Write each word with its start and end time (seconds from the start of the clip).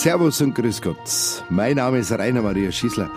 Servus 0.00 0.40
und 0.40 0.54
Grüß 0.54 0.82
Gott. 0.82 1.44
Mein 1.48 1.76
Name 1.76 1.98
ist 1.98 2.10
Rainer 2.10 2.42
Maria 2.42 2.72
Schießler. 2.72 3.08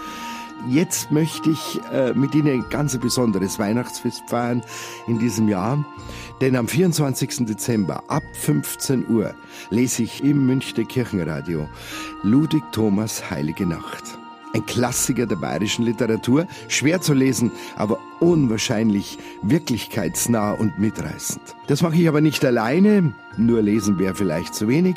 Jetzt 0.69 1.11
möchte 1.11 1.49
ich 1.49 1.79
äh, 1.91 2.13
mit 2.13 2.35
Ihnen 2.35 2.61
ein 2.61 2.69
ganz 2.69 2.95
besonderes 2.97 3.57
Weihnachtsfest 3.57 4.23
feiern 4.27 4.61
in 5.07 5.17
diesem 5.17 5.47
Jahr. 5.47 5.83
Denn 6.41 6.55
am 6.55 6.67
24. 6.67 7.47
Dezember 7.47 8.03
ab 8.07 8.23
15 8.33 9.07
Uhr 9.07 9.33
lese 9.71 10.03
ich 10.03 10.23
im 10.23 10.45
Münchner 10.45 10.83
Kirchenradio 10.83 11.67
Ludwig 12.21 12.63
Thomas 12.71 13.31
Heilige 13.31 13.65
Nacht. 13.65 14.19
Ein 14.55 14.65
Klassiker 14.65 15.25
der 15.25 15.35
bayerischen 15.35 15.83
Literatur, 15.83 16.47
schwer 16.69 17.01
zu 17.01 17.13
lesen, 17.13 17.51
aber 17.75 17.99
unwahrscheinlich 18.21 19.17
wirklichkeitsnah 19.41 20.53
und 20.53 20.79
mitreißend. 20.79 21.41
Das 21.67 21.81
mache 21.81 21.97
ich 21.97 22.07
aber 22.07 22.21
nicht 22.21 22.45
alleine, 22.45 23.13
nur 23.35 23.61
lesen 23.61 23.99
wäre 23.99 24.15
vielleicht 24.15 24.55
zu 24.55 24.69
wenig, 24.69 24.95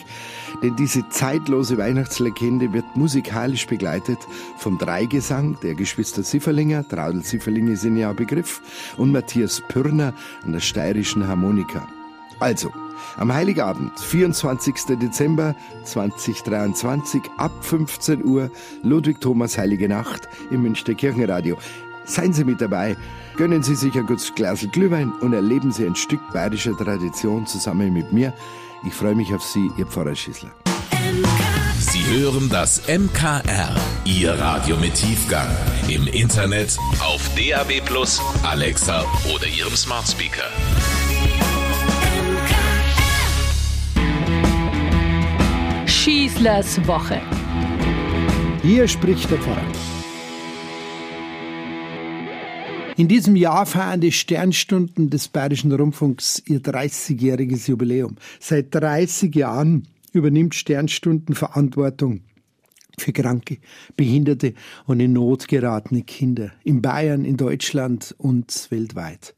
denn 0.63 0.77
diese 0.77 1.09
zeitlose 1.09 1.77
Weihnachtslegende 1.77 2.73
wird 2.73 2.85
musikalisch 2.95 3.67
begleitet 3.67 4.19
vom 4.59 4.79
Dreigesang 4.79 5.59
der 5.61 5.75
Geschwister 5.75 6.23
Sifferlinger, 6.23 6.87
Traudel 6.87 7.25
Sifferlinge 7.25 7.77
sind 7.77 7.97
ja 7.97 8.13
Begriff, 8.13 8.63
und 8.97 9.11
Matthias 9.11 9.61
Pürner 9.67 10.15
an 10.45 10.53
der 10.53 10.61
steirischen 10.61 11.27
Harmonika. 11.27 11.89
Also, 12.41 12.73
am 13.17 13.33
Heiligabend, 13.33 13.99
24. 13.99 14.99
Dezember 15.01 15.55
2023, 15.85 17.23
ab 17.37 17.53
15 17.63 18.25
Uhr, 18.25 18.51
Ludwig 18.83 19.21
Thomas 19.21 19.59
Heilige 19.59 19.89
Nacht 19.89 20.29
im 20.51 20.63
Münchner 20.63 20.95
Kirchenradio. 20.95 21.57
Seien 22.05 22.33
Sie 22.33 22.45
mit 22.45 22.61
dabei, 22.61 22.97
gönnen 23.37 23.63
Sie 23.63 23.75
sich 23.75 23.95
ein 23.97 24.07
gutes 24.07 24.35
Glas 24.35 24.67
Glühwein 24.73 25.13
und 25.21 25.33
erleben 25.33 25.73
Sie 25.73 25.85
ein 25.85 25.97
Stück 25.97 26.21
bayerischer 26.33 26.77
Tradition 26.77 27.47
zusammen 27.47 27.93
mit 27.93 28.13
mir. 28.13 28.33
Ich 28.87 28.95
freue 28.95 29.15
mich 29.15 29.35
auf 29.35 29.43
Sie, 29.43 29.71
Ihr 29.77 29.87
Pfarrer 29.87 30.15
Schießler. 30.15 30.51
Sie 31.79 32.05
hören 32.07 32.49
das 32.49 32.83
MKR, 32.89 33.77
Ihr 34.05 34.33
Radio 34.39 34.77
mit 34.77 34.95
Tiefgang. 34.95 35.49
Im 35.89 36.07
Internet, 36.07 36.77
auf 37.01 37.29
DAB+, 37.35 37.83
Alexa 38.43 39.05
oder 39.35 39.47
Ihrem 39.47 39.77
Smart 39.77 40.09
Speaker. 40.09 40.51
Schießlers 46.09 46.87
Woche. 46.87 47.21
Hier 48.63 48.89
spricht 48.89 49.31
der 49.31 49.37
Pfarrer. 49.37 49.61
In 52.97 53.09
diesem 53.09 53.37
Jahr 53.37 53.67
feiern 53.67 54.01
die 54.01 54.13
Sternstunden 54.13 55.11
des 55.11 55.29
Bayerischen 55.29 55.71
Rundfunks 55.71 56.43
ihr 56.47 56.63
30-jähriges 56.63 57.69
Jubiläum. 57.69 58.17
Seit 58.41 58.75
30 58.75 59.35
Jahren 59.35 59.87
übernimmt 60.15 60.55
Sternstunden 60.55 61.35
Verantwortung 61.35 62.23
für 62.97 63.13
kranke, 63.13 63.59
behinderte 63.95 64.55
und 64.87 65.01
in 65.01 65.13
Not 65.13 65.47
geratene 65.47 66.05
Kinder 66.05 66.53
in 66.65 66.81
Bayern, 66.81 67.27
in 67.27 67.37
Deutschland 67.37 68.15
und 68.17 68.69
weltweit. 68.71 69.35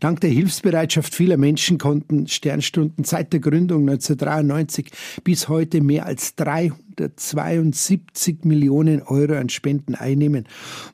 Dank 0.00 0.20
der 0.20 0.30
Hilfsbereitschaft 0.30 1.14
vieler 1.14 1.36
Menschen 1.36 1.78
konnten 1.78 2.26
Sternstunden 2.28 3.04
seit 3.04 3.32
der 3.32 3.40
Gründung 3.40 3.88
1993 3.88 4.90
bis 5.24 5.48
heute 5.48 5.80
mehr 5.80 6.04
als 6.06 6.34
372 6.36 8.44
Millionen 8.44 9.02
Euro 9.02 9.34
an 9.34 9.48
Spenden 9.48 9.94
einnehmen 9.94 10.46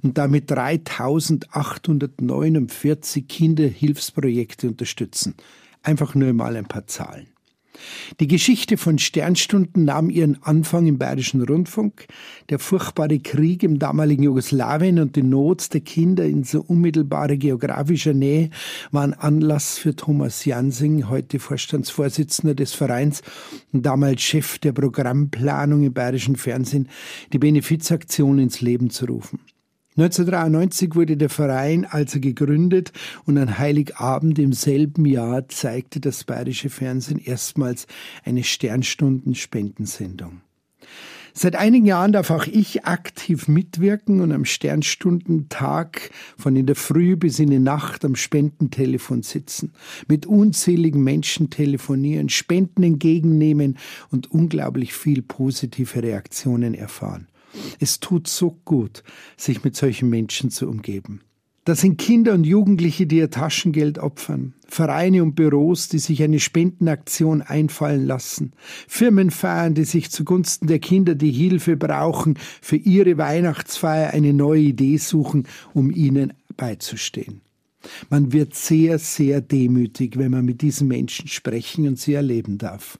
und 0.02 0.18
damit 0.18 0.50
3849 0.50 3.28
Kinderhilfsprojekte 3.28 4.68
unterstützen. 4.68 5.34
Einfach 5.82 6.14
nur 6.14 6.32
mal 6.32 6.56
ein 6.56 6.66
paar 6.66 6.86
Zahlen. 6.86 7.31
Die 8.20 8.28
Geschichte 8.28 8.76
von 8.76 8.98
Sternstunden 8.98 9.84
nahm 9.84 10.10
ihren 10.10 10.42
Anfang 10.42 10.86
im 10.86 10.98
Bayerischen 10.98 11.42
Rundfunk. 11.42 12.06
Der 12.50 12.58
furchtbare 12.58 13.18
Krieg 13.18 13.62
im 13.62 13.78
damaligen 13.78 14.22
Jugoslawien 14.22 14.98
und 14.98 15.16
die 15.16 15.22
Not 15.22 15.72
der 15.72 15.80
Kinder 15.80 16.24
in 16.24 16.44
so 16.44 16.60
unmittelbarer 16.60 17.36
geografischer 17.36 18.14
Nähe 18.14 18.50
waren 18.90 19.14
Anlass 19.14 19.78
für 19.78 19.96
Thomas 19.96 20.44
Jansing, 20.44 21.08
heute 21.08 21.38
Vorstandsvorsitzender 21.38 22.54
des 22.54 22.74
Vereins 22.74 23.22
und 23.72 23.86
damals 23.86 24.22
Chef 24.22 24.58
der 24.58 24.72
Programmplanung 24.72 25.82
im 25.82 25.92
Bayerischen 25.92 26.36
Fernsehen, 26.36 26.88
die 27.32 27.38
Benefizaktion 27.38 28.38
ins 28.38 28.60
Leben 28.60 28.90
zu 28.90 29.06
rufen. 29.06 29.40
1993 29.96 30.94
wurde 30.94 31.18
der 31.18 31.28
Verein 31.28 31.84
also 31.84 32.18
gegründet 32.18 32.92
und 33.26 33.36
an 33.36 33.58
Heiligabend 33.58 34.38
im 34.38 34.54
selben 34.54 35.04
Jahr 35.04 35.48
zeigte 35.48 36.00
das 36.00 36.24
bayerische 36.24 36.70
Fernsehen 36.70 37.18
erstmals 37.18 37.86
eine 38.24 38.42
Sternstunden-Spendensendung. 38.42 40.40
Seit 41.34 41.56
einigen 41.56 41.86
Jahren 41.86 42.12
darf 42.12 42.30
auch 42.30 42.46
ich 42.46 42.84
aktiv 42.84 43.48
mitwirken 43.48 44.20
und 44.20 44.32
am 44.32 44.44
Sternstundentag 44.44 46.10
von 46.38 46.56
in 46.56 46.66
der 46.66 46.76
Früh 46.76 47.16
bis 47.16 47.38
in 47.38 47.50
die 47.50 47.58
Nacht 47.58 48.04
am 48.04 48.16
Spendentelefon 48.16 49.22
sitzen, 49.22 49.72
mit 50.08 50.26
unzähligen 50.26 51.02
Menschen 51.02 51.48
telefonieren, 51.48 52.28
Spenden 52.28 52.82
entgegennehmen 52.82 53.78
und 54.10 54.30
unglaublich 54.30 54.92
viel 54.92 55.22
positive 55.22 56.02
Reaktionen 56.02 56.74
erfahren. 56.74 57.28
Es 57.80 58.00
tut 58.00 58.28
so 58.28 58.58
gut, 58.64 59.02
sich 59.36 59.64
mit 59.64 59.76
solchen 59.76 60.08
Menschen 60.08 60.50
zu 60.50 60.68
umgeben. 60.68 61.20
Das 61.64 61.80
sind 61.80 61.96
Kinder 61.96 62.34
und 62.34 62.42
Jugendliche, 62.42 63.06
die 63.06 63.18
ihr 63.18 63.30
Taschengeld 63.30 64.00
opfern, 64.00 64.54
Vereine 64.66 65.22
und 65.22 65.36
Büros, 65.36 65.88
die 65.88 66.00
sich 66.00 66.20
eine 66.24 66.40
Spendenaktion 66.40 67.40
einfallen 67.40 68.04
lassen, 68.04 68.52
Firmenfeiern, 68.88 69.74
die 69.74 69.84
sich 69.84 70.10
zugunsten 70.10 70.66
der 70.66 70.80
Kinder, 70.80 71.14
die 71.14 71.30
Hilfe 71.30 71.76
brauchen, 71.76 72.36
für 72.60 72.74
ihre 72.76 73.16
Weihnachtsfeier 73.16 74.10
eine 74.10 74.32
neue 74.32 74.62
Idee 74.62 74.96
suchen, 74.96 75.46
um 75.72 75.92
ihnen 75.92 76.32
beizustehen. 76.56 77.42
Man 78.10 78.32
wird 78.32 78.56
sehr, 78.56 78.98
sehr 78.98 79.40
demütig, 79.40 80.18
wenn 80.18 80.32
man 80.32 80.44
mit 80.44 80.62
diesen 80.62 80.88
Menschen 80.88 81.28
sprechen 81.28 81.86
und 81.86 81.98
sie 81.98 82.14
erleben 82.14 82.58
darf. 82.58 82.98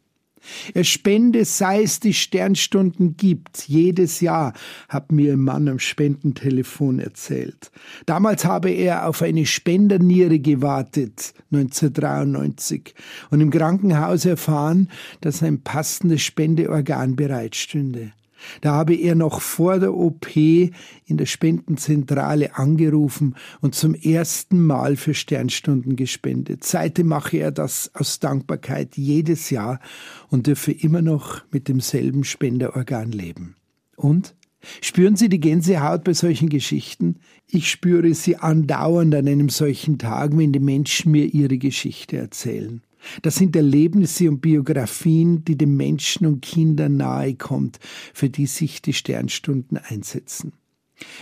Er 0.75 0.85
spende, 0.85 1.45
sei 1.45 1.83
es 1.83 2.01
die 2.01 2.15
Sternstunden 2.15 3.17
gibt, 3.17 3.69
jedes 3.69 4.21
Jahr, 4.21 4.53
hat 4.89 5.13
mir 5.13 5.35
ein 5.35 5.41
Mann 5.41 5.69
am 5.69 5.79
Spendentelefon 5.79 6.99
erzählt. 6.99 7.71
Damals 8.07 8.45
habe 8.45 8.71
er 8.71 9.07
auf 9.09 9.23
eine 9.23 9.47
Spenderniere 9.47 10.39
gewartet, 10.39 11.35
1993, 11.53 12.95
und 13.31 13.41
im 13.41 13.51
Krankenhaus 13.51 14.25
erfahren, 14.25 14.89
dass 15.21 15.43
ein 15.43 15.63
passendes 15.63 16.23
Spendeorgan 16.23 17.17
bereitstünde. 17.17 18.13
Da 18.61 18.73
habe 18.73 18.95
er 18.95 19.15
noch 19.15 19.41
vor 19.41 19.79
der 19.79 19.95
OP 19.95 20.37
in 20.37 20.73
der 21.09 21.27
Spendenzentrale 21.27 22.57
angerufen 22.57 23.37
und 23.61 23.75
zum 23.75 23.95
ersten 23.95 24.65
Mal 24.65 24.97
für 24.97 25.15
Sternstunden 25.15 25.97
gespendet. 25.97 26.65
Seitdem 26.65 27.09
mache 27.09 27.39
er 27.39 27.53
das 27.53 27.91
aus 27.95 28.21
Dankbarkeit 28.21 28.97
jedes 28.97 29.51
Jahr 29.51 29.81
und 30.29 30.47
dürfe 30.47 30.73
immer 30.73 31.03
noch 31.03 31.43
mit 31.51 31.69
demselben 31.69 32.25
Spenderorgan 32.25 33.13
leben. 33.13 33.57
Und? 33.97 34.35
Spüren 34.81 35.17
Sie 35.17 35.29
die 35.29 35.41
Gänsehaut 35.41 36.05
bei 36.05 36.15
solchen 36.15 36.49
Geschichten? 36.49 37.17
Ich 37.49 37.69
spüre 37.69 38.15
sie 38.15 38.37
andauernd 38.37 39.15
an 39.15 39.27
einem 39.27 39.49
solchen 39.49 39.99
Tag, 39.99 40.37
wenn 40.37 40.53
die 40.53 40.61
Menschen 40.61 41.11
mir 41.13 41.27
ihre 41.27 41.59
Geschichte 41.59 42.17
erzählen. 42.17 42.81
Das 43.23 43.37
sind 43.37 43.57
Erlebnisse 43.57 44.29
und 44.29 44.41
Biografien, 44.41 45.45
die 45.45 45.57
den 45.57 45.77
Menschen 45.77 46.27
und 46.27 46.43
Kindern 46.43 46.97
nahe 46.97 47.35
kommt, 47.35 47.79
für 48.15 48.31
die 48.31 48.47
sich 48.47 48.83
die 48.83 48.93
Sternstunden 48.93 49.79
einsetzen. 49.79 50.53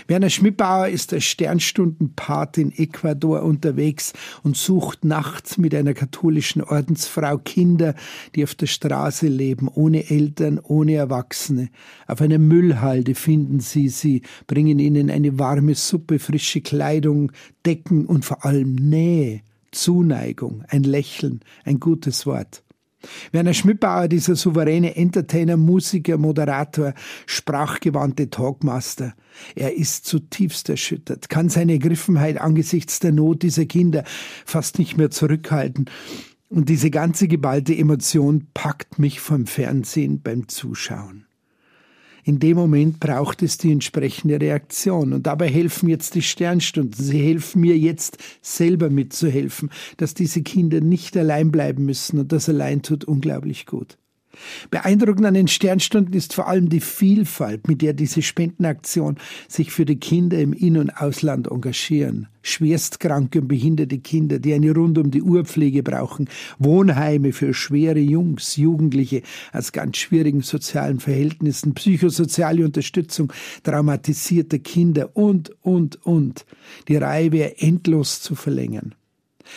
Werner 0.07 0.31
Schmidbauer 0.31 0.89
ist 0.89 1.13
als 1.13 1.25
Sternstundenpat 1.25 2.59
in 2.59 2.73
Ecuador 2.73 3.43
unterwegs 3.43 4.13
und 4.43 4.57
sucht 4.57 5.05
nachts 5.05 5.59
mit 5.59 5.75
einer 5.75 5.95
katholischen 5.95 6.63
Ordensfrau 6.63 7.39
Kinder, 7.39 7.95
die 8.35 8.45
auf 8.45 8.55
der 8.55 8.67
Straße 8.67 9.29
leben, 9.29 9.69
ohne 9.69 10.11
Eltern, 10.11 10.59
ohne 10.63 10.95
Erwachsene. 10.95 11.71
Auf 12.07 12.21
einer 12.21 12.39
Müllhalde 12.39 13.15
finden 13.15 13.61
sie 13.61 13.89
sie, 13.89 14.23
bringen 14.47 14.79
ihnen 14.79 15.11
eine 15.11 15.39
warme 15.39 15.75
Suppe, 15.75 16.19
frische 16.19 16.61
Kleidung, 16.61 17.33
Decken 17.65 18.07
und 18.07 18.25
vor 18.25 18.45
allem 18.45 18.75
Nähe. 18.75 19.43
Zuneigung, 19.73 20.65
ein 20.69 20.83
Lächeln, 20.83 21.41
ein 21.65 21.81
gutes 21.81 22.27
Wort. 22.27 22.63
Werner 23.33 23.55
Schmidbauer, 23.55 24.09
dieser 24.09 24.37
souveräne 24.37 24.97
Entertainer, 24.97 25.57
Musiker, 25.57 26.19
Moderator, 26.19 26.93
sprachgewandte 27.27 28.29
Talkmaster, 28.29 29.15
er 29.55 29.75
ist 29.75 30.05
zutiefst 30.05 30.69
erschüttert, 30.69 31.29
kann 31.29 31.49
seine 31.49 31.73
Ergriffenheit 31.73 32.39
angesichts 32.39 33.01
der 33.01 33.13
Not 33.13 33.43
dieser 33.43 33.65
Kinder 33.65 34.05
fast 34.45 34.79
nicht 34.79 34.97
mehr 34.97 35.11
zurückhalten. 35.11 35.87
Und 36.49 36.69
diese 36.69 36.91
ganze 36.91 37.29
geballte 37.29 37.77
Emotion 37.77 38.49
packt 38.53 38.99
mich 38.99 39.21
vom 39.21 39.47
Fernsehen 39.47 40.21
beim 40.21 40.49
Zuschauen. 40.49 41.27
In 42.25 42.39
dem 42.39 42.57
Moment 42.57 43.01
braucht 43.01 43.43
es 43.43 43.59
die 43.59 43.73
entsprechende 43.73 44.41
Reaktion. 44.41 45.13
Und 45.13 45.27
dabei 45.27 45.49
helfen 45.49 45.89
jetzt 45.89 46.15
die 46.15 46.23
Sternstunden. 46.23 47.03
Sie 47.03 47.19
helfen 47.19 47.61
mir 47.61 47.77
jetzt 47.77 48.19
selber 48.43 48.91
mitzuhelfen, 48.91 49.71
dass 49.97 50.15
diese 50.15 50.43
Kinder 50.43 50.81
nicht 50.81 51.17
allein 51.17 51.51
bleiben 51.51 51.85
müssen. 51.85 52.19
Und 52.19 52.33
das 52.33 52.49
allein 52.49 52.83
tut 52.83 53.05
unglaublich 53.05 53.67
gut. 53.67 53.97
Beeindruckend 54.71 55.27
an 55.27 55.35
den 55.35 55.49
Sternstunden 55.49 56.15
ist 56.15 56.35
vor 56.35 56.49
allem 56.49 56.69
die 56.69 56.81
Vielfalt, 56.81 57.69
mit 57.69 57.83
der 57.83 57.93
diese 57.93 58.23
Spendenaktion 58.23 59.17
sich 59.49 59.73
für 59.73 59.85
die 59.85 59.99
Kinder 59.99 60.39
im 60.39 60.53
In- 60.53 60.77
und 60.77 60.91
Ausland 60.91 61.49
engagieren. 61.51 62.29
Schwerstkranke 62.43 63.41
und 63.41 63.49
behinderte 63.49 63.99
Kinder, 63.99 64.39
die 64.39 64.55
eine 64.55 64.73
rund 64.73 64.97
um 64.99 65.11
die 65.11 65.23
Uhr 65.23 65.45
Pflege 65.45 65.83
brauchen, 65.83 66.29
Wohnheime 66.59 67.33
für 67.33 67.53
schwere 67.53 67.99
Jungs, 67.99 68.57
Jugendliche 68.57 69.23
aus 69.53 69.73
ganz 69.73 69.99
schwierigen 69.99 70.41
sozialen 70.41 71.01
Verhältnissen, 71.01 71.75
psychosoziale 71.75 72.65
Unterstützung 72.65 73.33
traumatisierter 73.63 74.59
Kinder 74.59 75.15
und, 75.15 75.51
und, 75.63 76.05
und. 76.07 76.47
Die 76.89 76.97
Reihe 76.97 77.33
wäre 77.33 77.59
endlos 77.59 78.23
zu 78.23 78.35
verlängern. 78.35 78.95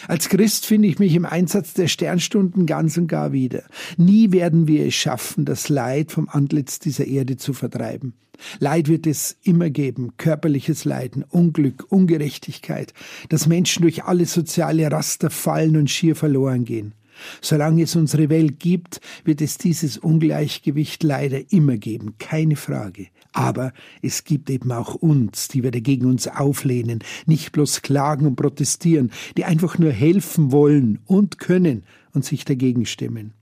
Als 0.08 0.30
Christ 0.30 0.66
finde 0.66 0.88
ich 0.88 1.00
mich 1.00 1.16
im 1.16 1.26
Einsatz 1.26 1.74
der 1.74 1.88
Sternstunden 1.88 2.66
ganz 2.66 2.98
und 2.98 3.08
gar 3.08 3.32
wieder. 3.32 3.64
Nie 3.98 4.32
werden 4.32 4.68
wir 4.68 4.86
es 4.86 4.96
schaffen, 4.96 5.46
das 5.46 5.70
Leid 5.70 6.12
vom 6.12 6.30
Antlitz 6.30 6.80
dieser 6.80 7.06
Erde 7.06 7.38
zu 7.38 7.54
vertreiben. 7.54 8.14
Leid 8.60 8.88
wird 8.88 9.08
es 9.08 9.38
immer 9.44 9.70
geben, 9.70 10.14
körperliches 10.18 10.86
Leiden, 10.86 11.24
Unglück, 11.24 11.86
Ungerechtigkeit, 11.90 12.94
dass 13.30 13.48
Menschen 13.48 13.84
durch 13.84 14.04
alle 14.04 14.26
soziale 14.26 14.92
Raster 14.92 15.30
fallen 15.30 15.78
und 15.78 15.90
schier 15.90 16.16
verloren 16.16 16.66
gehen. 16.66 16.94
Solange 17.42 17.84
es 17.84 17.96
unsere 17.96 18.30
Welt 18.30 18.60
gibt, 18.60 19.00
wird 19.24 19.42
es 19.42 19.58
dieses 19.58 19.98
Ungleichgewicht 19.98 21.04
leider 21.04 21.52
immer 21.52 21.78
geben, 21.78 22.16
keine 22.18 22.56
Frage. 22.56 23.08
Aber 23.34 23.74
es 24.02 24.24
gibt 24.24 24.50
eben 24.50 24.72
auch 24.72 24.96
uns, 24.96 25.48
die 25.48 25.64
wir 25.64 25.72
dagegen 25.72 26.06
uns 26.06 26.28
auflehnen, 26.28 27.00
nicht 27.26 27.52
bloß 27.52 27.82
klagen 27.82 28.28
und 28.28 28.36
protestieren, 28.36 29.12
die 29.36 29.44
einfach 29.44 29.78
nur 29.80 29.92
helfen 29.92 30.52
wollen 30.52 31.00
und 31.06 31.40
können 31.40 31.84
und 32.14 32.24
sich 32.24 32.46
dagegen 32.46 32.86
stemmen. 32.86 33.34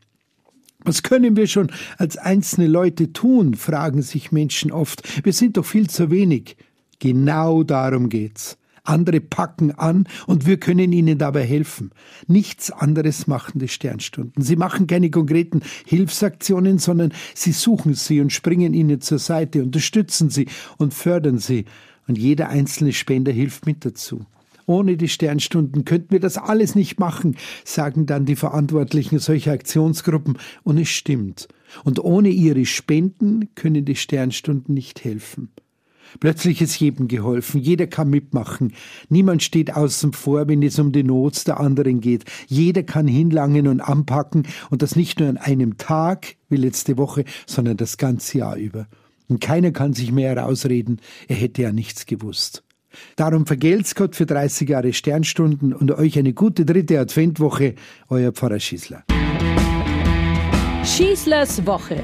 Was 0.83 1.03
können 1.03 1.35
wir 1.35 1.45
schon 1.45 1.71
als 1.97 2.17
einzelne 2.17 2.67
Leute 2.67 3.13
tun, 3.13 3.53
fragen 3.53 4.01
sich 4.01 4.31
Menschen 4.31 4.71
oft. 4.71 5.23
Wir 5.23 5.33
sind 5.33 5.57
doch 5.57 5.65
viel 5.65 5.89
zu 5.89 6.09
wenig. 6.09 6.55
Genau 6.99 7.63
darum 7.63 8.09
geht's. 8.09 8.57
Andere 8.83 9.21
packen 9.21 9.71
an 9.71 10.07
und 10.27 10.45
wir 10.45 10.57
können 10.57 10.91
ihnen 10.91 11.17
dabei 11.17 11.43
helfen. 11.43 11.91
Nichts 12.27 12.71
anderes 12.71 13.27
machen 13.27 13.59
die 13.59 13.67
Sternstunden. 13.67 14.43
Sie 14.43 14.55
machen 14.55 14.87
keine 14.87 15.11
konkreten 15.11 15.61
Hilfsaktionen, 15.85 16.79
sondern 16.79 17.13
sie 17.35 17.51
suchen 17.51 17.93
sie 17.93 18.21
und 18.21 18.31
springen 18.31 18.73
ihnen 18.73 19.01
zur 19.01 19.19
Seite, 19.19 19.63
unterstützen 19.63 20.29
sie 20.29 20.47
und 20.77 20.93
fördern 20.93 21.37
sie. 21.37 21.65
Und 22.07 22.17
jeder 22.17 22.49
einzelne 22.49 22.93
Spender 22.93 23.31
hilft 23.31 23.65
mit 23.65 23.85
dazu. 23.85 24.25
Ohne 24.65 24.97
die 24.97 25.09
Sternstunden 25.09 25.85
könnten 25.85 26.11
wir 26.11 26.19
das 26.19 26.37
alles 26.37 26.75
nicht 26.75 26.99
machen, 26.99 27.35
sagen 27.65 28.05
dann 28.05 28.25
die 28.25 28.35
Verantwortlichen 28.35 29.19
solcher 29.19 29.51
Aktionsgruppen. 29.51 30.37
Und 30.63 30.77
es 30.77 30.89
stimmt. 30.89 31.47
Und 31.83 31.99
ohne 32.03 32.29
ihre 32.29 32.65
Spenden 32.65 33.53
können 33.55 33.85
die 33.85 33.95
Sternstunden 33.95 34.73
nicht 34.73 35.03
helfen. 35.03 35.49
Plötzlich 36.19 36.61
ist 36.61 36.79
jedem 36.79 37.07
geholfen, 37.07 37.61
jeder 37.61 37.87
kann 37.87 38.09
mitmachen. 38.09 38.73
Niemand 39.09 39.43
steht 39.43 39.75
außen 39.75 40.13
vor, 40.13 40.47
wenn 40.47 40.61
es 40.63 40.79
um 40.79 40.91
die 40.91 41.03
Not 41.03 41.47
der 41.47 41.59
anderen 41.59 42.01
geht. 42.01 42.25
Jeder 42.47 42.83
kann 42.83 43.07
hinlangen 43.07 43.67
und 43.67 43.81
anpacken 43.81 44.47
und 44.69 44.81
das 44.81 44.95
nicht 44.95 45.19
nur 45.19 45.29
an 45.29 45.37
einem 45.37 45.77
Tag 45.77 46.35
wie 46.49 46.57
letzte 46.57 46.97
Woche, 46.97 47.25
sondern 47.45 47.77
das 47.77 47.97
ganze 47.97 48.39
Jahr 48.39 48.57
über. 48.57 48.87
Und 49.29 49.39
keiner 49.39 49.71
kann 49.71 49.93
sich 49.93 50.11
mehr 50.11 50.35
herausreden, 50.35 50.99
er 51.27 51.37
hätte 51.37 51.61
ja 51.61 51.71
nichts 51.71 52.05
gewusst. 52.05 52.63
Darum 53.15 53.45
vergelt's 53.45 53.95
Gott 53.95 54.15
für 54.15 54.25
30 54.25 54.67
Jahre 54.67 54.91
Sternstunden 54.91 55.73
und 55.73 55.91
euch 55.91 56.19
eine 56.19 56.33
gute 56.33 56.65
dritte 56.65 56.99
Adventwoche, 56.99 57.75
euer 58.09 58.33
Pfarrer 58.33 58.59
Schießler. 58.59 59.03
Schießlers 60.83 61.65
Woche 61.65 62.03